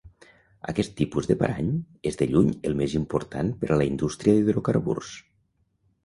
[0.71, 1.67] Aquest tipus de parany
[2.11, 5.13] és de lluny el més important per a la indústria d'hidrocarburs.